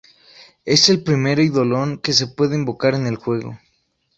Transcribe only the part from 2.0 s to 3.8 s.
se puede invocar en el juego.